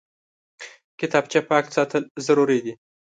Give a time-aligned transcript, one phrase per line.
[0.99, 2.73] کتابچه پاک ساتل ضروري دي